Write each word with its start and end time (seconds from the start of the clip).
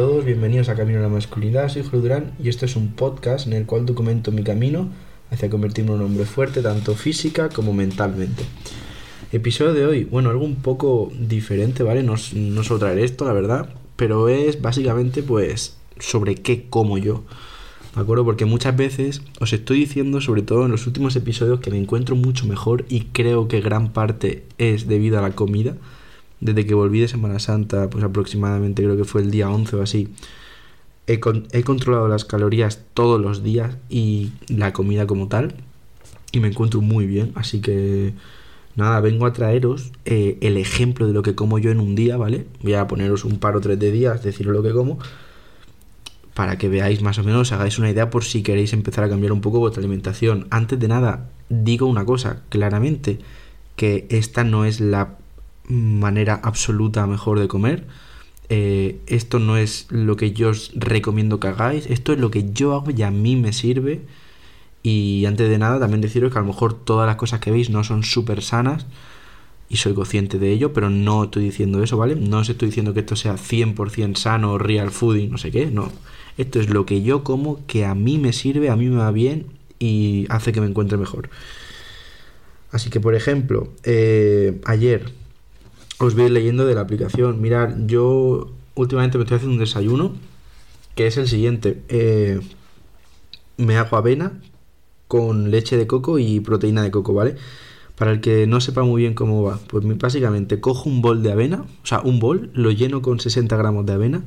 todos, 0.00 0.24
bienvenidos 0.24 0.70
a 0.70 0.76
Camino 0.76 0.98
a 0.98 1.02
la 1.02 1.08
Masculinidad, 1.10 1.68
soy 1.68 1.82
Julio 1.82 2.00
Durán 2.00 2.32
y 2.42 2.48
este 2.48 2.64
es 2.64 2.74
un 2.74 2.94
podcast 2.94 3.46
en 3.46 3.52
el 3.52 3.66
cual 3.66 3.84
documento 3.84 4.32
mi 4.32 4.42
camino 4.42 4.88
hacia 5.30 5.50
convertirme 5.50 5.90
en 5.90 5.96
un 5.96 6.06
hombre 6.06 6.24
fuerte 6.24 6.62
tanto 6.62 6.94
física 6.94 7.50
como 7.50 7.74
mentalmente. 7.74 8.44
Episodio 9.30 9.74
de 9.74 9.84
hoy, 9.84 10.04
bueno, 10.04 10.30
algo 10.30 10.46
un 10.46 10.56
poco 10.56 11.12
diferente, 11.14 11.82
¿vale? 11.82 12.02
No, 12.02 12.14
no 12.34 12.64
suelo 12.64 12.78
traer 12.78 12.98
esto, 12.98 13.26
la 13.26 13.34
verdad, 13.34 13.74
pero 13.96 14.30
es 14.30 14.62
básicamente 14.62 15.22
pues 15.22 15.76
sobre 15.98 16.34
qué 16.36 16.64
como 16.70 16.96
yo. 16.96 17.24
¿De 17.94 18.00
acuerdo? 18.00 18.24
Porque 18.24 18.46
muchas 18.46 18.74
veces 18.74 19.20
os 19.38 19.52
estoy 19.52 19.80
diciendo, 19.80 20.22
sobre 20.22 20.40
todo 20.40 20.64
en 20.64 20.70
los 20.70 20.86
últimos 20.86 21.14
episodios, 21.14 21.60
que 21.60 21.70
me 21.70 21.76
encuentro 21.76 22.16
mucho 22.16 22.46
mejor 22.46 22.86
y 22.88 23.00
creo 23.12 23.48
que 23.48 23.60
gran 23.60 23.92
parte 23.92 24.46
es 24.56 24.88
debido 24.88 25.18
a 25.18 25.22
la 25.22 25.32
comida 25.32 25.76
desde 26.40 26.66
que 26.66 26.74
volví 26.74 27.00
de 27.00 27.08
Semana 27.08 27.38
Santa, 27.38 27.90
pues 27.90 28.04
aproximadamente 28.04 28.82
creo 28.82 28.96
que 28.96 29.04
fue 29.04 29.22
el 29.22 29.30
día 29.30 29.50
11 29.50 29.76
o 29.76 29.82
así, 29.82 30.08
he, 31.06 31.20
controlado 31.64 32.08
las 32.08 32.24
calorías 32.24 32.80
todos 32.94 33.20
los 33.20 33.42
días 33.42 33.76
y 33.88 34.30
la 34.48 34.72
comida 34.72 35.06
como 35.06 35.28
tal, 35.28 35.54
y 36.32 36.40
me 36.40 36.48
encuentro 36.48 36.80
muy 36.80 37.06
bien, 37.06 37.32
así 37.34 37.60
que 37.60 38.14
nada, 38.76 39.00
vengo 39.00 39.26
a 39.26 39.32
traeros 39.32 39.90
eh, 40.04 40.38
el 40.40 40.56
ejemplo 40.56 41.06
de 41.06 41.12
lo 41.12 41.22
que 41.22 41.34
como 41.34 41.58
yo 41.58 41.70
en 41.70 41.80
un 41.80 41.94
día, 41.94 42.16
¿vale? 42.16 42.46
Voy 42.62 42.74
a 42.74 42.86
poneros 42.86 43.24
un 43.24 43.38
par 43.38 43.56
o 43.56 43.60
tres 43.60 43.78
de 43.78 43.90
días, 43.90 44.22
deciros 44.22 44.54
lo 44.54 44.62
que 44.62 44.72
como, 44.72 44.98
para 46.34 46.56
que 46.58 46.68
veáis 46.68 47.02
más 47.02 47.18
o 47.18 47.24
menos, 47.24 47.52
hagáis 47.52 47.78
una 47.78 47.90
idea 47.90 48.10
por 48.10 48.24
si 48.24 48.42
queréis 48.42 48.72
empezar 48.72 49.04
a 49.04 49.08
cambiar 49.08 49.32
un 49.32 49.40
poco 49.40 49.58
vuestra 49.58 49.80
alimentación. 49.80 50.46
Antes 50.50 50.78
de 50.78 50.88
nada, 50.88 51.28
digo 51.48 51.86
una 51.86 52.04
cosa, 52.04 52.42
claramente, 52.48 53.18
que 53.74 54.06
esta 54.10 54.44
no 54.44 54.64
es 54.64 54.80
la 54.80 55.18
manera 55.70 56.40
absoluta 56.42 57.06
mejor 57.06 57.38
de 57.40 57.48
comer. 57.48 57.86
Eh, 58.48 58.98
esto 59.06 59.38
no 59.38 59.56
es 59.56 59.86
lo 59.90 60.16
que 60.16 60.32
yo 60.32 60.50
os 60.50 60.72
recomiendo 60.74 61.38
que 61.38 61.48
hagáis, 61.48 61.86
esto 61.86 62.12
es 62.12 62.18
lo 62.18 62.30
que 62.30 62.52
yo 62.52 62.74
hago 62.74 62.90
y 62.90 63.02
a 63.02 63.10
mí 63.10 63.36
me 63.36 63.52
sirve. 63.52 64.02
Y 64.82 65.24
antes 65.26 65.48
de 65.48 65.58
nada, 65.58 65.78
también 65.78 66.00
deciros 66.00 66.32
que 66.32 66.38
a 66.38 66.42
lo 66.42 66.48
mejor 66.48 66.74
todas 66.74 67.06
las 67.06 67.16
cosas 67.16 67.40
que 67.40 67.50
veis 67.50 67.70
no 67.70 67.84
son 67.84 68.02
súper 68.02 68.42
sanas 68.42 68.86
y 69.68 69.76
soy 69.76 69.94
consciente 69.94 70.38
de 70.38 70.50
ello, 70.50 70.72
pero 70.72 70.90
no 70.90 71.24
estoy 71.24 71.44
diciendo 71.44 71.82
eso, 71.82 71.96
¿vale? 71.96 72.16
No 72.16 72.38
os 72.38 72.48
estoy 72.48 72.68
diciendo 72.68 72.92
que 72.92 73.00
esto 73.00 73.14
sea 73.14 73.36
100% 73.36 74.16
sano, 74.16 74.58
real 74.58 74.90
food 74.90 75.16
y 75.16 75.26
no 75.28 75.38
sé 75.38 75.52
qué, 75.52 75.66
no. 75.66 75.92
Esto 76.38 76.58
es 76.60 76.70
lo 76.70 76.86
que 76.86 77.02
yo 77.02 77.22
como, 77.22 77.64
que 77.66 77.84
a 77.84 77.94
mí 77.94 78.18
me 78.18 78.32
sirve, 78.32 78.68
a 78.70 78.76
mí 78.76 78.88
me 78.88 78.96
va 78.96 79.12
bien 79.12 79.46
y 79.78 80.26
hace 80.28 80.52
que 80.52 80.60
me 80.60 80.66
encuentre 80.66 80.98
mejor. 80.98 81.30
Así 82.72 82.90
que, 82.90 83.00
por 83.00 83.14
ejemplo, 83.14 83.68
eh, 83.84 84.60
ayer 84.64 85.12
os 86.00 86.14
voy 86.14 86.30
leyendo 86.30 86.64
de 86.64 86.74
la 86.74 86.80
aplicación. 86.80 87.40
Mirad, 87.40 87.74
yo 87.86 88.50
últimamente 88.74 89.18
me 89.18 89.24
estoy 89.24 89.36
haciendo 89.36 89.54
un 89.54 89.60
desayuno 89.60 90.12
que 90.94 91.06
es 91.06 91.16
el 91.18 91.28
siguiente. 91.28 91.82
Eh, 91.88 92.40
me 93.58 93.76
hago 93.76 93.96
avena 93.96 94.40
con 95.08 95.50
leche 95.50 95.76
de 95.76 95.86
coco 95.86 96.18
y 96.18 96.40
proteína 96.40 96.82
de 96.82 96.90
coco, 96.90 97.12
¿vale? 97.12 97.36
Para 97.96 98.12
el 98.12 98.20
que 98.22 98.46
no 98.46 98.62
sepa 98.62 98.82
muy 98.82 99.02
bien 99.02 99.12
cómo 99.12 99.42
va, 99.42 99.60
pues 99.68 99.84
básicamente 99.98 100.58
cojo 100.60 100.88
un 100.88 101.02
bol 101.02 101.22
de 101.22 101.32
avena, 101.32 101.64
o 101.82 101.86
sea, 101.86 102.00
un 102.00 102.18
bol, 102.18 102.50
lo 102.54 102.70
lleno 102.70 103.02
con 103.02 103.20
60 103.20 103.54
gramos 103.56 103.84
de 103.84 103.92
avena, 103.92 104.24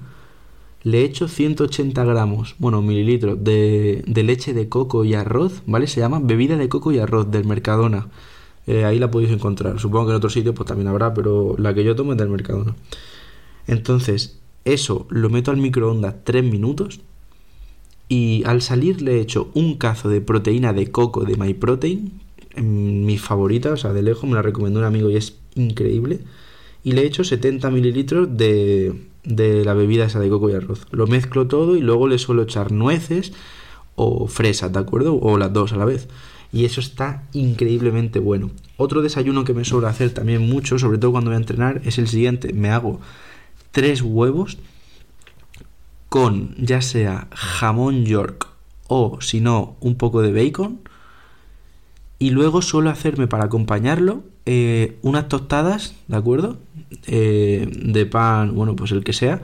le 0.84 1.04
echo 1.04 1.28
180 1.28 2.04
gramos, 2.04 2.56
bueno, 2.60 2.84
mililitros 2.84 3.44
de, 3.44 4.04
de 4.06 4.24
leche 4.24 4.54
de 4.54 4.70
coco 4.70 5.06
y 5.06 5.16
arroz, 5.16 5.64
¿vale? 5.66 5.88
Se 5.88 6.02
llama 6.02 6.20
bebida 6.22 6.56
de 6.58 6.70
coco 6.70 6.92
y 6.92 7.00
arroz 7.00 7.32
del 7.32 7.46
Mercadona. 7.46 8.10
Eh, 8.68 8.86
ahí 8.86 9.00
la 9.00 9.12
podéis 9.12 9.32
encontrar. 9.32 9.80
Supongo 9.80 10.08
que 10.08 10.12
en 10.12 10.18
otro 10.18 10.30
sitio 10.30 10.54
pues 10.54 10.68
también 10.68 10.88
habrá, 10.88 11.14
pero 11.14 11.56
la 11.58 11.74
que 11.74 11.84
yo 11.84 11.96
tomo 11.96 12.14
es 12.14 12.18
del 12.18 12.30
Mercadona. 12.30 12.76
Entonces, 13.68 14.40
eso 14.66 15.06
lo 15.10 15.30
meto 15.30 15.52
al 15.52 15.58
microondas 15.58 16.16
3 16.24 16.44
minutos 16.44 17.02
y 18.08 18.44
al 18.46 18.62
salir 18.62 19.02
le 19.02 19.20
echo 19.20 19.50
un 19.54 19.78
cazo 19.78 20.10
de 20.10 20.22
proteína 20.22 20.74
de 20.74 20.92
coco 20.92 21.26
de 21.26 21.36
MyProtein, 21.36 22.22
mi 22.62 23.18
favorita, 23.18 23.72
o 23.74 23.78
sea, 23.78 23.94
de 23.94 24.04
lejos 24.04 24.30
me 24.30 24.36
la 24.36 24.42
recomendó 24.42 24.80
un 24.80 24.86
amigo 24.86 25.10
y 25.10 25.16
es 25.16 25.38
increíble. 25.56 26.20
Y 26.84 26.92
le 26.92 27.06
echo 27.06 27.24
70 27.24 27.70
mililitros 27.72 28.38
de, 28.38 28.94
de 29.24 29.66
la 29.66 29.74
bebida 29.74 30.06
esa 30.06 30.20
de 30.20 30.30
coco 30.30 30.50
y 30.50 30.54
arroz. 30.54 30.86
Lo 30.92 31.08
mezclo 31.08 31.48
todo 31.48 31.76
y 31.76 31.82
luego 31.82 32.08
le 32.08 32.18
suelo 32.18 32.44
echar 32.44 32.72
nueces 32.72 33.34
o 33.96 34.28
fresas, 34.28 34.72
¿de 34.72 34.80
acuerdo? 34.80 35.16
O 35.20 35.38
las 35.38 35.54
dos 35.54 35.74
a 35.74 35.78
la 35.78 35.86
vez 35.86 36.08
y 36.54 36.66
eso 36.66 36.80
está 36.80 37.24
increíblemente 37.34 38.20
bueno. 38.20 38.52
Otro 38.78 39.02
desayuno 39.02 39.44
que 39.44 39.56
me 39.56 39.66
suelo 39.66 39.88
hacer 39.88 40.12
también 40.12 40.48
mucho, 40.48 40.78
sobre 40.78 41.00
todo 41.00 41.12
cuando 41.12 41.32
voy 41.32 41.36
a 41.36 41.40
entrenar, 41.40 41.82
es 41.84 41.98
el 41.98 42.08
siguiente. 42.08 42.54
Me 42.54 42.70
hago 42.70 43.02
tres 43.72 44.04
huevos 44.04 44.60
con 46.10 46.56
ya 46.64 46.82
sea 46.84 47.28
jamón 47.34 48.06
york 48.06 48.48
o 48.88 49.20
si 49.20 49.42
no 49.42 49.76
un 49.80 49.96
poco 49.96 50.22
de 50.22 50.32
bacon 50.32 50.82
y 52.20 52.30
luego 52.30 52.62
suelo 52.62 52.92
hacerme 52.92 53.26
para 53.26 53.46
acompañarlo 53.46 54.24
eh, 54.46 55.00
unas 55.02 55.28
tostadas, 55.30 55.96
¿de 56.08 56.18
acuerdo? 56.18 56.60
Eh, 57.08 57.68
de 57.84 58.06
pan, 58.06 58.54
bueno, 58.54 58.76
pues 58.76 58.92
el 58.92 59.04
que 59.04 59.14
sea, 59.14 59.42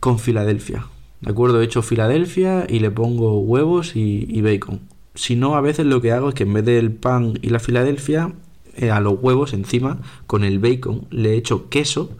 con 0.00 0.18
Filadelfia. 0.18 0.86
¿De 1.20 1.30
acuerdo? 1.30 1.60
He 1.60 1.64
hecho 1.64 1.82
Filadelfia 1.82 2.66
y 2.68 2.80
le 2.80 2.90
pongo 2.90 3.38
huevos 3.38 3.94
y 3.94 4.40
bacon. 4.42 4.91
Si 5.14 5.36
no, 5.36 5.56
a 5.56 5.60
veces 5.60 5.86
lo 5.86 6.00
que 6.00 6.12
hago 6.12 6.30
es 6.30 6.34
que 6.34 6.44
en 6.44 6.54
vez 6.54 6.64
del 6.64 6.92
pan 6.92 7.38
y 7.42 7.50
la 7.50 7.58
Filadelfia, 7.58 8.32
eh, 8.76 8.90
a 8.90 9.00
los 9.00 9.14
huevos 9.20 9.52
encima, 9.52 10.00
con 10.26 10.44
el 10.44 10.58
bacon, 10.58 11.06
le 11.10 11.34
echo 11.36 11.68
queso, 11.68 12.10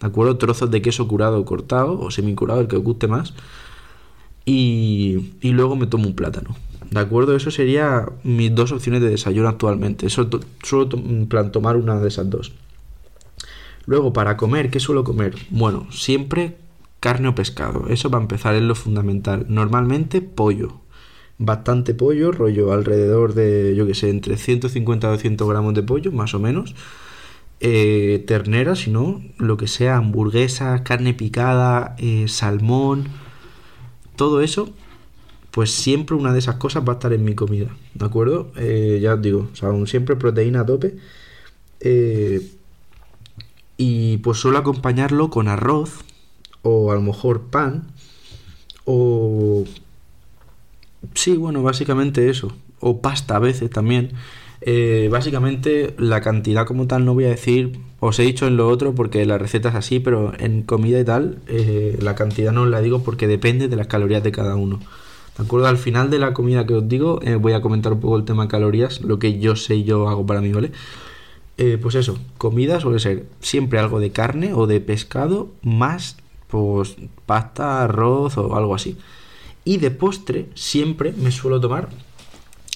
¿de 0.00 0.06
acuerdo? 0.06 0.36
Trozos 0.36 0.70
de 0.70 0.82
queso 0.82 1.08
curado 1.08 1.44
cortado, 1.44 1.98
o 1.98 2.10
semicurado, 2.10 2.60
el 2.60 2.68
que 2.68 2.76
os 2.76 2.82
guste 2.82 3.08
más. 3.08 3.34
Y, 4.44 5.34
y 5.40 5.50
luego 5.50 5.76
me 5.76 5.86
tomo 5.86 6.06
un 6.06 6.14
plátano. 6.14 6.54
¿De 6.90 7.00
acuerdo? 7.00 7.34
Eso 7.34 7.50
sería 7.50 8.06
mis 8.22 8.54
dos 8.54 8.70
opciones 8.70 9.00
de 9.00 9.08
desayuno 9.08 9.48
actualmente. 9.48 10.06
Eso 10.06 10.28
suelo 10.62 10.90
plan 11.26 11.50
tomar 11.50 11.76
una 11.76 11.98
de 11.98 12.08
esas 12.08 12.28
dos. 12.28 12.52
Luego, 13.86 14.12
para 14.12 14.36
comer, 14.36 14.70
¿qué 14.70 14.78
suelo 14.78 15.02
comer? 15.02 15.34
Bueno, 15.48 15.86
siempre 15.90 16.58
carne 17.00 17.28
o 17.28 17.34
pescado. 17.34 17.88
Eso 17.88 18.10
para 18.10 18.22
empezar 18.22 18.54
es 18.54 18.62
lo 18.62 18.74
fundamental. 18.74 19.46
Normalmente 19.48 20.20
pollo 20.20 20.81
bastante 21.44 21.94
pollo, 21.94 22.32
rollo 22.32 22.72
alrededor 22.72 23.34
de, 23.34 23.74
yo 23.76 23.86
que 23.86 23.94
sé, 23.94 24.10
entre 24.10 24.36
150 24.36 25.06
a 25.06 25.10
200 25.10 25.48
gramos 25.48 25.74
de 25.74 25.82
pollo, 25.82 26.12
más 26.12 26.34
o 26.34 26.38
menos. 26.38 26.74
Eh, 27.60 28.24
ternera, 28.26 28.74
si 28.74 28.90
no, 28.90 29.22
lo 29.38 29.56
que 29.56 29.68
sea, 29.68 29.96
hamburguesa, 29.96 30.82
carne 30.84 31.14
picada, 31.14 31.94
eh, 31.98 32.26
salmón, 32.28 33.08
todo 34.16 34.40
eso, 34.42 34.70
pues 35.52 35.70
siempre 35.70 36.16
una 36.16 36.32
de 36.32 36.40
esas 36.40 36.56
cosas 36.56 36.84
va 36.86 36.94
a 36.94 36.96
estar 36.96 37.12
en 37.12 37.24
mi 37.24 37.34
comida, 37.34 37.68
¿de 37.94 38.04
acuerdo? 38.04 38.52
Eh, 38.56 38.98
ya 39.02 39.14
os 39.14 39.22
digo, 39.22 39.48
o 39.62 39.86
siempre 39.86 40.16
proteína 40.16 40.60
a 40.60 40.66
tope. 40.66 40.96
y 43.76 44.18
pues 44.18 44.38
suelo 44.38 44.58
acompañarlo 44.58 45.30
con 45.30 45.48
arroz, 45.48 46.04
o 46.62 46.92
a 46.92 46.94
lo 46.94 47.02
mejor 47.02 47.42
pan, 47.50 47.92
o 48.84 49.64
Sí, 51.14 51.36
bueno, 51.36 51.62
básicamente 51.62 52.28
eso. 52.28 52.52
O 52.80 53.00
pasta 53.00 53.36
a 53.36 53.38
veces 53.38 53.70
también. 53.70 54.12
Eh, 54.64 55.08
básicamente 55.10 55.94
la 55.98 56.20
cantidad 56.20 56.66
como 56.66 56.86
tal 56.86 57.04
no 57.04 57.14
voy 57.14 57.24
a 57.24 57.30
decir, 57.30 57.80
os 57.98 58.18
he 58.20 58.22
dicho 58.22 58.46
en 58.46 58.56
lo 58.56 58.68
otro 58.68 58.94
porque 58.94 59.26
la 59.26 59.36
receta 59.36 59.70
es 59.70 59.74
así, 59.74 59.98
pero 59.98 60.32
en 60.38 60.62
comida 60.62 61.00
y 61.00 61.04
tal 61.04 61.38
eh, 61.48 61.98
la 62.00 62.14
cantidad 62.14 62.52
no 62.52 62.64
la 62.66 62.80
digo 62.80 63.02
porque 63.02 63.26
depende 63.26 63.66
de 63.66 63.76
las 63.76 63.88
calorías 63.88 64.22
de 64.22 64.30
cada 64.30 64.54
uno. 64.54 64.78
¿De 65.36 65.44
acuerdo? 65.44 65.66
Al 65.66 65.78
final 65.78 66.10
de 66.10 66.18
la 66.20 66.32
comida 66.32 66.64
que 66.64 66.74
os 66.74 66.88
digo 66.88 67.20
eh, 67.22 67.34
voy 67.34 67.54
a 67.54 67.60
comentar 67.60 67.92
un 67.92 68.00
poco 68.00 68.16
el 68.16 68.24
tema 68.24 68.46
calorías, 68.46 69.00
lo 69.00 69.18
que 69.18 69.40
yo 69.40 69.56
sé 69.56 69.76
y 69.76 69.84
yo 69.84 70.08
hago 70.08 70.26
para 70.26 70.40
mí, 70.40 70.52
¿vale? 70.52 70.70
pues 71.80 71.94
eso, 71.94 72.18
comida 72.38 72.80
suele 72.80 72.98
ser 72.98 73.24
siempre 73.38 73.78
algo 73.78 74.00
de 74.00 74.10
carne 74.10 74.52
o 74.52 74.66
de 74.66 74.80
pescado 74.80 75.48
más 75.62 76.16
pues 76.48 76.96
pasta, 77.24 77.84
arroz 77.84 78.36
o 78.36 78.56
algo 78.56 78.74
así. 78.74 78.98
Y 79.64 79.76
de 79.76 79.90
postre 79.90 80.48
siempre 80.54 81.12
me 81.16 81.30
suelo 81.30 81.60
tomar 81.60 81.88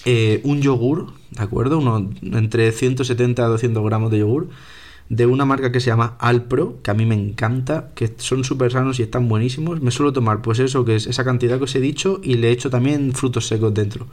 eh, 0.05 0.41
un 0.43 0.61
yogur, 0.61 1.07
¿de 1.31 1.43
acuerdo? 1.43 1.79
Uno, 1.79 2.09
entre 2.21 2.71
170 2.71 3.43
a 3.43 3.47
200 3.47 3.83
gramos 3.83 4.11
de 4.11 4.19
yogur 4.19 4.49
de 5.09 5.25
una 5.25 5.45
marca 5.45 5.71
que 5.71 5.79
se 5.79 5.87
llama 5.87 6.15
Alpro, 6.19 6.79
que 6.83 6.91
a 6.91 6.93
mí 6.93 7.05
me 7.05 7.15
encanta, 7.15 7.91
que 7.95 8.13
son 8.17 8.43
súper 8.43 8.71
sanos 8.71 8.99
y 8.99 9.03
están 9.03 9.29
buenísimos. 9.29 9.81
Me 9.81 9.91
suelo 9.91 10.11
tomar 10.11 10.41
pues 10.41 10.59
eso, 10.59 10.83
que 10.83 10.95
es 10.95 11.07
esa 11.07 11.23
cantidad 11.23 11.57
que 11.57 11.63
os 11.63 11.75
he 11.75 11.79
dicho, 11.79 12.19
y 12.23 12.35
le 12.35 12.51
echo 12.51 12.69
también 12.69 13.13
frutos 13.13 13.47
secos 13.47 13.73
dentro. 13.73 14.07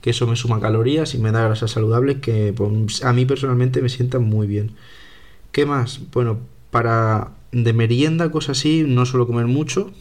Que 0.00 0.10
eso 0.10 0.26
me 0.26 0.36
suma 0.36 0.60
calorías 0.60 1.14
y 1.14 1.18
me 1.18 1.30
da 1.30 1.44
grasas 1.44 1.70
saludables 1.70 2.18
que 2.18 2.52
pues, 2.52 3.04
a 3.04 3.12
mí 3.12 3.24
personalmente 3.26 3.80
me 3.80 3.88
sientan 3.88 4.24
muy 4.24 4.46
bien. 4.46 4.72
¿Qué 5.52 5.66
más? 5.66 6.00
Bueno, 6.12 6.38
para 6.70 7.30
de 7.52 7.72
merienda, 7.72 8.30
cosas 8.30 8.58
así, 8.58 8.84
no 8.86 9.06
suelo 9.06 9.28
comer 9.28 9.46
mucho, 9.46 9.92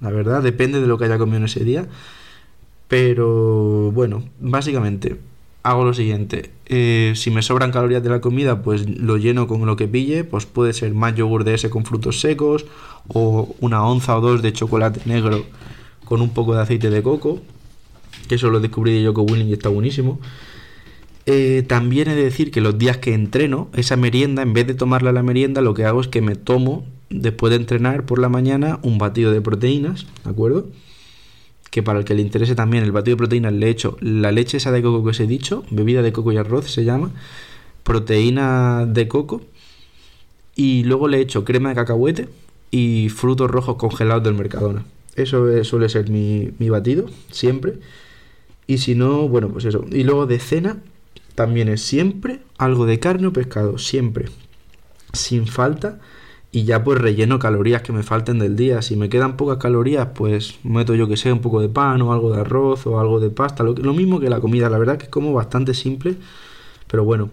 la 0.00 0.10
verdad, 0.10 0.42
depende 0.42 0.80
de 0.80 0.86
lo 0.86 0.98
que 0.98 1.04
haya 1.04 1.18
comido 1.18 1.38
en 1.38 1.44
ese 1.44 1.64
día. 1.64 1.86
Pero 2.88 3.92
bueno, 3.92 4.24
básicamente, 4.40 5.16
hago 5.62 5.84
lo 5.84 5.94
siguiente. 5.94 6.50
Eh, 6.66 7.12
si 7.16 7.30
me 7.30 7.42
sobran 7.42 7.72
calorías 7.72 8.02
de 8.02 8.10
la 8.10 8.20
comida, 8.20 8.62
pues 8.62 8.88
lo 8.88 9.16
lleno 9.16 9.46
con 9.46 9.64
lo 9.66 9.76
que 9.76 9.88
pille. 9.88 10.24
Pues 10.24 10.46
puede 10.46 10.72
ser 10.72 10.94
más 10.94 11.14
yogur 11.14 11.44
de 11.44 11.54
ese 11.54 11.70
con 11.70 11.84
frutos 11.84 12.20
secos 12.20 12.66
o 13.08 13.54
una 13.60 13.84
onza 13.84 14.16
o 14.16 14.20
dos 14.20 14.42
de 14.42 14.52
chocolate 14.52 15.00
negro 15.04 15.44
con 16.04 16.20
un 16.22 16.30
poco 16.30 16.54
de 16.54 16.62
aceite 16.62 16.90
de 16.90 17.02
coco. 17.02 17.40
Que 18.28 18.36
eso 18.36 18.50
lo 18.50 18.60
descubrí 18.60 19.02
yo 19.02 19.14
con 19.14 19.30
Willing 19.30 19.48
y 19.48 19.52
está 19.52 19.68
buenísimo. 19.68 20.18
Eh, 21.26 21.64
también 21.66 22.08
he 22.08 22.14
de 22.14 22.24
decir 22.24 22.50
que 22.50 22.60
los 22.60 22.78
días 22.78 22.96
que 22.96 23.14
entreno, 23.14 23.68
esa 23.74 23.96
merienda, 23.96 24.42
en 24.42 24.52
vez 24.52 24.66
de 24.66 24.74
tomarla 24.74 25.12
la 25.12 25.22
merienda, 25.22 25.60
lo 25.60 25.74
que 25.74 25.84
hago 25.84 26.00
es 26.00 26.08
que 26.08 26.22
me 26.22 26.34
tomo, 26.34 26.84
después 27.10 27.50
de 27.50 27.56
entrenar 27.56 28.06
por 28.06 28.18
la 28.18 28.28
mañana, 28.28 28.78
un 28.82 28.98
batido 28.98 29.32
de 29.32 29.40
proteínas, 29.40 30.06
¿de 30.24 30.30
acuerdo? 30.30 30.66
que 31.70 31.82
para 31.82 32.00
el 32.00 32.04
que 32.04 32.14
le 32.14 32.22
interese 32.22 32.54
también 32.54 32.82
el 32.84 32.92
batido 32.92 33.14
de 33.14 33.18
proteínas 33.18 33.52
le 33.52 33.68
echo 33.70 33.96
la 34.00 34.32
leche 34.32 34.56
esa 34.56 34.72
de 34.72 34.82
coco 34.82 35.04
que 35.04 35.10
os 35.10 35.20
he 35.20 35.26
dicho, 35.26 35.64
bebida 35.70 36.02
de 36.02 36.12
coco 36.12 36.32
y 36.32 36.36
arroz 36.36 36.70
se 36.70 36.84
llama, 36.84 37.12
proteína 37.84 38.86
de 38.86 39.08
coco 39.08 39.42
y 40.56 40.82
luego 40.84 41.08
le 41.08 41.20
echo 41.20 41.44
crema 41.44 41.70
de 41.70 41.76
cacahuete 41.76 42.28
y 42.70 43.08
frutos 43.08 43.50
rojos 43.50 43.76
congelados 43.76 44.24
del 44.24 44.34
Mercadona. 44.34 44.84
Eso 45.14 45.64
suele 45.64 45.88
ser 45.88 46.10
mi, 46.10 46.50
mi 46.58 46.70
batido, 46.70 47.06
siempre. 47.30 47.74
Y 48.66 48.78
si 48.78 48.94
no, 48.94 49.28
bueno, 49.28 49.48
pues 49.48 49.64
eso. 49.64 49.84
Y 49.90 50.04
luego 50.04 50.26
de 50.26 50.38
cena 50.38 50.78
también 51.34 51.68
es 51.68 51.82
siempre 51.82 52.40
algo 52.58 52.86
de 52.86 53.00
carne 53.00 53.28
o 53.28 53.32
pescado, 53.32 53.78
siempre. 53.78 54.26
Sin 55.12 55.46
falta 55.46 56.00
y 56.52 56.64
ya 56.64 56.82
pues 56.82 56.98
relleno 56.98 57.38
calorías 57.38 57.82
que 57.82 57.92
me 57.92 58.02
falten 58.02 58.38
del 58.38 58.56
día. 58.56 58.82
Si 58.82 58.96
me 58.96 59.08
quedan 59.08 59.36
pocas 59.36 59.58
calorías, 59.58 60.08
pues 60.14 60.58
meto 60.64 60.94
yo 60.94 61.06
que 61.06 61.16
sé 61.16 61.32
un 61.32 61.40
poco 61.40 61.60
de 61.60 61.68
pan 61.68 62.02
o 62.02 62.12
algo 62.12 62.32
de 62.32 62.40
arroz 62.40 62.86
o 62.86 62.98
algo 62.98 63.20
de 63.20 63.30
pasta, 63.30 63.62
lo, 63.62 63.74
mismo 63.94 64.18
que 64.18 64.28
la 64.30 64.40
comida. 64.40 64.68
La 64.68 64.78
verdad 64.78 64.98
que 64.98 65.04
es 65.04 65.10
como 65.10 65.32
bastante 65.32 65.74
simple, 65.74 66.16
pero 66.88 67.04
bueno. 67.04 67.30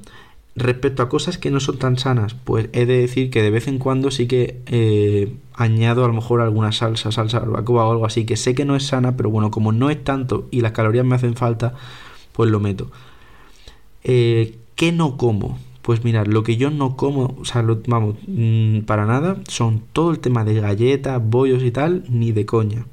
Respecto 0.59 1.03
a 1.03 1.09
cosas 1.09 1.37
que 1.37 1.51
no 1.51 1.59
son 1.59 1.77
tan 1.77 1.99
sanas, 1.99 2.33
pues 2.33 2.69
he 2.73 2.87
de 2.87 2.97
decir 2.97 3.29
que 3.29 3.43
de 3.43 3.51
vez 3.51 3.67
en 3.67 3.77
cuando 3.77 4.09
sí 4.09 4.27
que 4.27 4.59
eh, 4.65 5.31
añado 5.53 6.03
a 6.03 6.07
lo 6.07 6.15
mejor 6.15 6.41
alguna 6.41 6.71
salsa, 6.71 7.11
salsa 7.11 7.37
barbacoa 7.37 7.85
o 7.85 7.91
algo 7.91 8.07
así, 8.07 8.25
que 8.25 8.37
sé 8.37 8.55
que 8.55 8.65
no 8.65 8.75
es 8.75 8.87
sana, 8.87 9.15
pero 9.15 9.29
bueno, 9.29 9.51
como 9.51 9.71
no 9.71 9.91
es 9.91 10.03
tanto 10.03 10.47
y 10.49 10.61
las 10.61 10.71
calorías 10.71 11.05
me 11.05 11.13
hacen 11.13 11.35
falta, 11.35 11.75
pues 12.33 12.49
lo 12.49 12.59
meto. 12.59 12.89
Eh, 14.03 14.57
¿Qué 14.75 14.91
no 14.91 15.15
como? 15.15 15.59
Pues 15.87 16.03
mirad, 16.03 16.25
lo 16.25 16.43
que 16.43 16.57
yo 16.57 16.69
no 16.69 16.97
como, 16.97 17.37
o 17.39 17.45
sea, 17.45 17.65
vamos, 17.87 18.17
mm, 18.27 18.79
para 18.79 19.05
nada, 19.05 19.37
son 19.47 19.81
todo 19.93 20.11
el 20.11 20.19
tema 20.19 20.43
de 20.43 20.59
galletas, 20.59 21.21
bollos 21.23 21.63
y 21.63 21.71
tal, 21.71 22.03
ni 22.09 22.33
de 22.33 22.45
coña. 22.45 22.85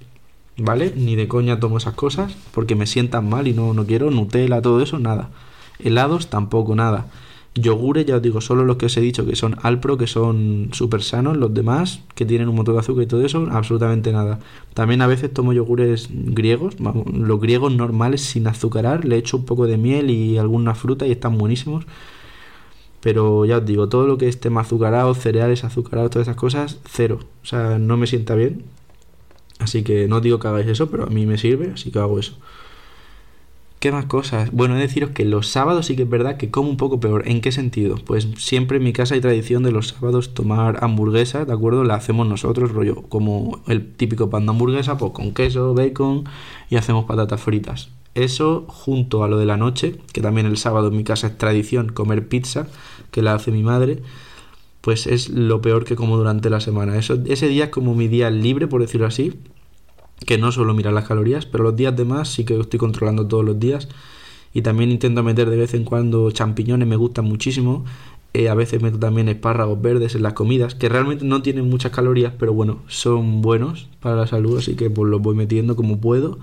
¿Vale? 0.56 0.92
Ni 0.94 1.16
de 1.16 1.26
coña 1.26 1.58
tomo 1.58 1.78
esas 1.78 1.94
cosas 1.94 2.36
porque 2.52 2.76
me 2.76 2.86
sientan 2.86 3.28
mal 3.28 3.48
y 3.48 3.52
no, 3.52 3.74
no 3.74 3.84
quiero 3.84 4.12
Nutella, 4.12 4.62
todo 4.62 4.80
eso, 4.80 5.00
nada. 5.00 5.30
Helados 5.80 6.30
tampoco, 6.30 6.76
nada. 6.76 7.08
Yogures, 7.56 8.06
ya 8.06 8.14
os 8.14 8.22
digo, 8.22 8.40
solo 8.40 8.64
los 8.64 8.76
que 8.76 8.86
os 8.86 8.96
he 8.96 9.00
dicho 9.00 9.26
que 9.26 9.34
son 9.34 9.56
Alpro, 9.62 9.98
que 9.98 10.06
son 10.06 10.68
súper 10.70 11.02
sanos, 11.02 11.36
los 11.36 11.52
demás, 11.52 12.00
que 12.14 12.24
tienen 12.24 12.48
un 12.48 12.54
montón 12.54 12.76
de 12.76 12.80
azúcar 12.80 13.02
y 13.02 13.06
todo 13.08 13.24
eso, 13.26 13.48
absolutamente 13.50 14.12
nada. 14.12 14.38
También 14.72 15.02
a 15.02 15.08
veces 15.08 15.32
tomo 15.34 15.52
yogures 15.52 16.10
griegos, 16.12 16.76
los 16.78 17.40
griegos 17.40 17.72
normales 17.74 18.20
sin 18.20 18.46
azucarar, 18.46 19.04
le 19.04 19.16
echo 19.16 19.38
un 19.38 19.46
poco 19.46 19.66
de 19.66 19.78
miel 19.78 20.10
y 20.10 20.38
alguna 20.38 20.76
fruta 20.76 21.08
y 21.08 21.10
están 21.10 21.38
buenísimos. 21.38 21.86
Pero 23.04 23.44
ya 23.44 23.58
os 23.58 23.66
digo, 23.66 23.90
todo 23.90 24.06
lo 24.06 24.16
que 24.16 24.28
esté 24.28 24.48
más 24.48 24.68
azucarado, 24.68 25.14
cereales 25.14 25.62
azucarados, 25.62 26.10
todas 26.10 26.26
esas 26.26 26.38
cosas, 26.38 26.78
cero. 26.90 27.18
O 27.42 27.46
sea, 27.46 27.78
no 27.78 27.98
me 27.98 28.06
sienta 28.06 28.34
bien. 28.34 28.64
Así 29.58 29.82
que 29.84 30.08
no 30.08 30.22
digo 30.22 30.38
que 30.38 30.48
hagáis 30.48 30.68
eso, 30.68 30.90
pero 30.90 31.04
a 31.04 31.10
mí 31.10 31.26
me 31.26 31.36
sirve, 31.36 31.72
así 31.74 31.90
que 31.90 31.98
hago 31.98 32.18
eso. 32.18 32.38
¿Qué 33.78 33.92
más 33.92 34.06
cosas? 34.06 34.50
Bueno, 34.52 34.74
he 34.74 34.78
de 34.78 34.84
deciros 34.84 35.10
que 35.10 35.26
los 35.26 35.48
sábados 35.48 35.84
sí 35.84 35.96
que 35.96 36.04
es 36.04 36.08
verdad 36.08 36.38
que 36.38 36.50
como 36.50 36.70
un 36.70 36.78
poco 36.78 36.98
peor. 36.98 37.28
¿En 37.28 37.42
qué 37.42 37.52
sentido? 37.52 37.96
Pues 38.06 38.26
siempre 38.38 38.78
en 38.78 38.84
mi 38.84 38.94
casa 38.94 39.16
hay 39.16 39.20
tradición 39.20 39.62
de 39.64 39.72
los 39.72 39.88
sábados 39.88 40.32
tomar 40.32 40.82
hamburguesa, 40.82 41.44
¿de 41.44 41.52
acuerdo? 41.52 41.84
La 41.84 41.96
hacemos 41.96 42.26
nosotros, 42.26 42.72
rollo, 42.72 43.02
como 43.10 43.60
el 43.66 43.92
típico 43.92 44.30
pan 44.30 44.46
de 44.46 44.52
hamburguesa, 44.52 44.96
pues 44.96 45.12
con 45.12 45.34
queso, 45.34 45.74
bacon 45.74 46.24
y 46.70 46.76
hacemos 46.76 47.04
patatas 47.04 47.42
fritas. 47.42 47.90
Eso 48.14 48.64
junto 48.68 49.24
a 49.24 49.28
lo 49.28 49.38
de 49.38 49.46
la 49.46 49.56
noche, 49.56 49.96
que 50.12 50.20
también 50.20 50.46
el 50.46 50.56
sábado 50.56 50.88
en 50.88 50.96
mi 50.96 51.04
casa 51.04 51.26
es 51.26 51.38
tradición 51.38 51.88
comer 51.88 52.28
pizza, 52.28 52.68
que 53.10 53.22
la 53.22 53.34
hace 53.34 53.50
mi 53.50 53.62
madre, 53.62 54.02
pues 54.80 55.06
es 55.06 55.30
lo 55.30 55.60
peor 55.60 55.84
que 55.84 55.96
como 55.96 56.16
durante 56.16 56.50
la 56.50 56.60
semana. 56.60 56.96
Eso, 56.96 57.18
ese 57.26 57.48
día 57.48 57.64
es 57.64 57.70
como 57.70 57.94
mi 57.94 58.06
día 58.06 58.30
libre, 58.30 58.66
por 58.66 58.80
decirlo 58.82 59.06
así, 59.06 59.32
que 60.26 60.38
no 60.38 60.52
solo 60.52 60.74
mirar 60.74 60.92
las 60.92 61.08
calorías, 61.08 61.46
pero 61.46 61.64
los 61.64 61.76
días 61.76 61.96
demás 61.96 62.28
sí 62.28 62.44
que 62.44 62.58
estoy 62.58 62.78
controlando 62.78 63.26
todos 63.26 63.44
los 63.44 63.58
días. 63.58 63.88
Y 64.52 64.62
también 64.62 64.92
intento 64.92 65.22
meter 65.24 65.50
de 65.50 65.56
vez 65.56 65.74
en 65.74 65.84
cuando 65.84 66.30
champiñones, 66.30 66.86
me 66.86 66.96
gustan 66.96 67.24
muchísimo. 67.24 67.84
Eh, 68.34 68.48
a 68.48 68.54
veces 68.54 68.82
meto 68.82 68.98
también 68.98 69.28
espárragos 69.28 69.80
verdes 69.80 70.14
en 70.14 70.22
las 70.22 70.32
comidas, 70.32 70.74
que 70.74 70.88
realmente 70.88 71.24
no 71.24 71.40
tienen 71.42 71.68
muchas 71.68 71.92
calorías, 71.92 72.32
pero 72.38 72.52
bueno, 72.52 72.82
son 72.88 73.42
buenos 73.42 73.88
para 74.00 74.16
la 74.16 74.26
salud, 74.26 74.58
así 74.58 74.74
que 74.74 74.90
pues 74.90 75.08
los 75.08 75.22
voy 75.22 75.36
metiendo 75.36 75.76
como 75.76 76.00
puedo. 76.00 76.38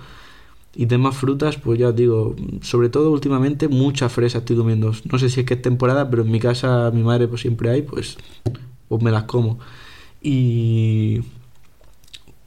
Y 0.73 0.85
temas 0.85 1.18
frutas, 1.18 1.57
pues 1.57 1.79
ya 1.79 1.89
os 1.89 1.95
digo, 1.95 2.35
sobre 2.62 2.89
todo 2.89 3.12
últimamente 3.12 3.68
mucha 3.68 4.07
fresa 4.09 4.39
estoy 4.39 4.56
comiendo. 4.56 4.94
No 5.12 5.19
sé 5.19 5.29
si 5.29 5.41
es 5.41 5.45
que 5.45 5.56
es 5.56 5.62
temporada, 5.62 6.09
pero 6.09 6.23
en 6.23 6.31
mi 6.31 6.39
casa 6.39 6.91
mi 6.94 7.03
madre 7.03 7.27
pues 7.27 7.41
siempre 7.41 7.69
hay, 7.69 7.81
pues, 7.81 8.18
pues 8.88 9.03
me 9.03 9.12
las 9.12 9.23
como. 9.23 9.59
Y 10.21 11.21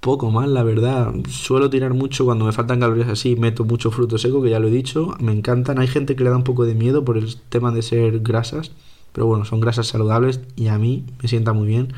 poco 0.05 0.31
más, 0.31 0.49
la 0.49 0.63
verdad. 0.63 1.15
Suelo 1.29 1.71
tirar 1.71 1.95
mucho 1.95 2.27
cuando 2.27 2.45
me 2.45 2.53
faltan 2.53 2.79
calorías 2.81 3.09
así, 3.09 3.37
meto 3.37 3.65
mucho 3.65 3.91
fruto 3.91 4.19
seco, 4.19 4.43
que 4.43 4.51
ya 4.51 4.61
lo 4.61 4.69
he 4.69 4.71
dicho, 4.71 5.15
me 5.19 5.33
encantan. 5.33 5.79
Hay 5.79 5.89
gente 5.89 6.15
que 6.15 6.25
le 6.25 6.31
da 6.31 6.37
un 6.37 6.45
poco 6.45 6.67
de 6.67 6.75
miedo 6.75 7.05
por 7.05 7.17
el 7.17 7.37
tema 7.49 7.73
de 7.73 7.83
ser 7.83 8.21
grasas, 8.21 8.73
pero 9.13 9.27
bueno, 9.27 9.47
son 9.47 9.61
grasas 9.61 9.87
saludables 9.87 10.41
y 10.57 10.69
a 10.69 10.79
mí 10.79 11.05
me 11.23 11.29
sienta 11.29 11.55
muy 11.55 11.67
bien. 11.69 11.95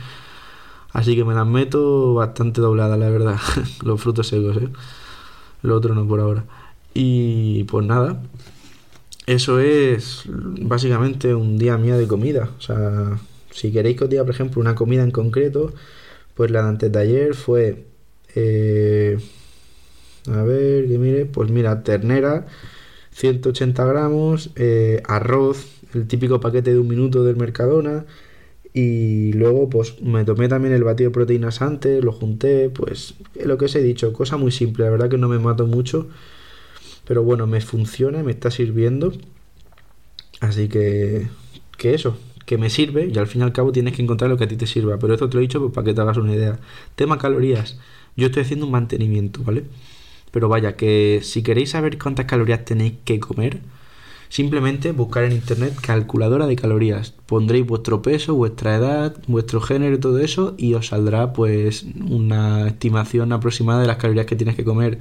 Así 0.92 1.16
que 1.16 1.24
me 1.24 1.34
las 1.34 1.46
meto 1.46 2.14
bastante 2.14 2.60
dobladas, 2.60 2.98
la 2.98 3.10
verdad, 3.10 3.38
los 3.84 4.00
frutos 4.00 4.28
secos, 4.28 4.56
¿eh? 4.56 4.68
Lo 5.66 5.76
otro 5.76 5.94
no 5.94 6.06
por 6.06 6.20
ahora. 6.20 6.44
Y 6.94 7.64
pues 7.64 7.86
nada, 7.86 8.22
eso 9.26 9.60
es 9.60 10.22
básicamente 10.26 11.34
un 11.34 11.58
día 11.58 11.76
mía 11.78 11.96
de 11.96 12.06
comida. 12.06 12.50
O 12.58 12.60
sea, 12.60 13.18
si 13.50 13.72
queréis 13.72 13.96
que 13.98 14.04
os 14.04 14.10
diga, 14.10 14.24
por 14.24 14.34
ejemplo, 14.34 14.60
una 14.60 14.74
comida 14.74 15.02
en 15.02 15.10
concreto, 15.10 15.72
pues 16.34 16.50
la 16.50 16.62
de 16.62 16.68
antes 16.68 16.92
de 16.92 16.98
ayer 16.98 17.34
fue... 17.34 17.84
Eh, 18.34 19.18
a 20.28 20.42
ver, 20.42 20.88
que 20.88 20.98
mire, 20.98 21.26
pues 21.26 21.50
mira, 21.50 21.82
ternera, 21.82 22.46
180 23.12 23.84
gramos, 23.84 24.50
eh, 24.56 25.02
arroz, 25.06 25.66
el 25.94 26.06
típico 26.06 26.40
paquete 26.40 26.72
de 26.72 26.78
un 26.78 26.88
minuto 26.88 27.24
del 27.24 27.36
Mercadona, 27.36 28.04
y 28.76 29.32
luego 29.32 29.70
pues 29.70 30.02
me 30.02 30.26
tomé 30.26 30.48
también 30.48 30.74
el 30.74 30.84
batido 30.84 31.08
de 31.08 31.14
proteínas 31.14 31.62
antes, 31.62 32.04
lo 32.04 32.12
junté, 32.12 32.68
pues 32.68 33.14
lo 33.42 33.56
que 33.56 33.64
os 33.64 33.74
he 33.74 33.82
dicho, 33.82 34.12
cosa 34.12 34.36
muy 34.36 34.52
simple, 34.52 34.84
la 34.84 34.90
verdad 34.90 35.08
que 35.08 35.16
no 35.16 35.28
me 35.28 35.38
mato 35.38 35.66
mucho, 35.66 36.08
pero 37.06 37.22
bueno, 37.22 37.46
me 37.46 37.62
funciona, 37.62 38.22
me 38.22 38.32
está 38.32 38.50
sirviendo. 38.50 39.14
Así 40.40 40.68
que, 40.68 41.26
que 41.78 41.94
eso, 41.94 42.18
que 42.44 42.58
me 42.58 42.68
sirve 42.68 43.10
y 43.12 43.16
al 43.16 43.26
fin 43.26 43.40
y 43.40 43.44
al 43.44 43.52
cabo 43.54 43.72
tienes 43.72 43.94
que 43.94 44.02
encontrar 44.02 44.28
lo 44.28 44.36
que 44.36 44.44
a 44.44 44.48
ti 44.48 44.56
te 44.56 44.66
sirva. 44.66 44.98
Pero 44.98 45.14
esto 45.14 45.30
te 45.30 45.36
lo 45.36 45.40
he 45.40 45.42
dicho 45.42 45.58
pues, 45.60 45.72
para 45.72 45.86
que 45.86 45.94
te 45.94 46.02
hagas 46.02 46.18
una 46.18 46.34
idea. 46.34 46.58
Tema 46.96 47.16
calorías. 47.16 47.78
Yo 48.14 48.26
estoy 48.26 48.42
haciendo 48.42 48.66
un 48.66 48.72
mantenimiento, 48.72 49.42
¿vale? 49.42 49.64
Pero 50.32 50.48
vaya, 50.50 50.76
que 50.76 51.20
si 51.22 51.42
queréis 51.42 51.70
saber 51.70 51.98
cuántas 51.98 52.26
calorías 52.26 52.64
tenéis 52.66 52.94
que 53.06 53.20
comer, 53.20 53.60
Simplemente 54.28 54.92
buscar 54.92 55.24
en 55.24 55.32
internet 55.32 55.74
calculadora 55.80 56.46
de 56.46 56.56
calorías. 56.56 57.12
Pondréis 57.26 57.66
vuestro 57.66 58.02
peso, 58.02 58.34
vuestra 58.34 58.76
edad, 58.76 59.16
vuestro 59.26 59.60
género 59.60 59.96
y 59.96 60.00
todo 60.00 60.18
eso 60.18 60.54
y 60.58 60.74
os 60.74 60.88
saldrá 60.88 61.32
pues 61.32 61.86
una 62.08 62.68
estimación 62.68 63.32
aproximada 63.32 63.80
de 63.80 63.86
las 63.86 63.96
calorías 63.96 64.26
que 64.26 64.36
tienes 64.36 64.56
que 64.56 64.64
comer. 64.64 64.98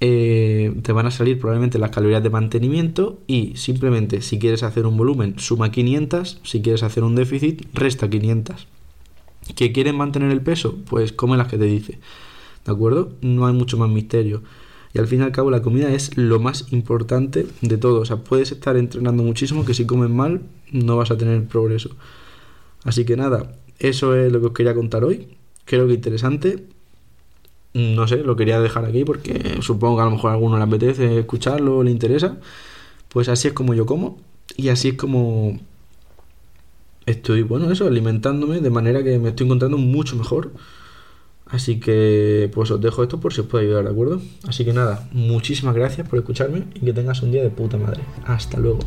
Eh, 0.00 0.74
te 0.82 0.92
van 0.92 1.06
a 1.06 1.10
salir 1.10 1.38
probablemente 1.38 1.78
las 1.78 1.90
calorías 1.90 2.22
de 2.22 2.28
mantenimiento 2.28 3.18
y 3.26 3.56
simplemente 3.56 4.20
si 4.20 4.38
quieres 4.38 4.62
hacer 4.62 4.86
un 4.86 4.96
volumen 4.96 5.38
suma 5.38 5.70
500, 5.70 6.40
si 6.42 6.60
quieres 6.60 6.82
hacer 6.82 7.02
un 7.02 7.14
déficit 7.14 7.64
resta 7.72 8.10
500. 8.10 8.66
¿Que 9.54 9.72
quieren 9.72 9.96
mantener 9.96 10.32
el 10.32 10.42
peso? 10.42 10.76
Pues 10.88 11.12
come 11.12 11.36
las 11.36 11.48
que 11.48 11.56
te 11.56 11.64
dice. 11.64 11.98
¿De 12.64 12.72
acuerdo? 12.72 13.12
No 13.20 13.46
hay 13.46 13.54
mucho 13.54 13.78
más 13.78 13.88
misterio. 13.88 14.42
Y 14.96 14.98
al 14.98 15.08
fin 15.08 15.20
y 15.20 15.24
al 15.24 15.32
cabo 15.32 15.50
la 15.50 15.60
comida 15.60 15.92
es 15.92 16.16
lo 16.16 16.40
más 16.40 16.72
importante 16.72 17.46
de 17.60 17.76
todo. 17.76 18.00
O 18.00 18.06
sea, 18.06 18.16
puedes 18.16 18.50
estar 18.50 18.78
entrenando 18.78 19.22
muchísimo 19.22 19.66
que 19.66 19.74
si 19.74 19.84
comes 19.84 20.08
mal 20.08 20.40
no 20.72 20.96
vas 20.96 21.10
a 21.10 21.18
tener 21.18 21.44
progreso. 21.44 21.90
Así 22.82 23.04
que 23.04 23.14
nada, 23.14 23.52
eso 23.78 24.16
es 24.16 24.32
lo 24.32 24.40
que 24.40 24.46
os 24.46 24.52
quería 24.54 24.74
contar 24.74 25.04
hoy. 25.04 25.28
Creo 25.66 25.86
que 25.86 25.92
interesante. 25.92 26.64
No 27.74 28.08
sé, 28.08 28.16
lo 28.24 28.36
quería 28.36 28.58
dejar 28.58 28.86
aquí 28.86 29.04
porque 29.04 29.58
supongo 29.60 29.96
que 29.96 30.02
a 30.02 30.04
lo 30.06 30.12
mejor 30.12 30.30
a 30.30 30.32
alguno 30.32 30.56
le 30.56 30.64
apetece 30.64 31.18
escucharlo 31.18 31.82
le 31.82 31.90
interesa. 31.90 32.38
Pues 33.10 33.28
así 33.28 33.48
es 33.48 33.52
como 33.52 33.74
yo 33.74 33.84
como 33.84 34.18
y 34.56 34.70
así 34.70 34.88
es 34.88 34.94
como 34.94 35.60
estoy, 37.04 37.42
bueno, 37.42 37.70
eso, 37.70 37.86
alimentándome 37.86 38.60
de 38.60 38.70
manera 38.70 39.04
que 39.04 39.18
me 39.18 39.28
estoy 39.28 39.44
encontrando 39.44 39.76
mucho 39.76 40.16
mejor 40.16 40.52
Así 41.46 41.78
que 41.78 42.50
pues 42.52 42.70
os 42.70 42.80
dejo 42.80 43.02
esto 43.02 43.20
por 43.20 43.32
si 43.32 43.40
os 43.40 43.46
puede 43.46 43.66
ayudar, 43.66 43.84
¿de 43.84 43.90
acuerdo? 43.90 44.20
Así 44.48 44.64
que 44.64 44.72
nada, 44.72 45.08
muchísimas 45.12 45.74
gracias 45.74 46.08
por 46.08 46.18
escucharme 46.18 46.64
y 46.74 46.80
que 46.80 46.92
tengas 46.92 47.22
un 47.22 47.32
día 47.32 47.42
de 47.42 47.50
puta 47.50 47.76
madre. 47.76 48.02
Hasta 48.24 48.58
luego. 48.58 48.80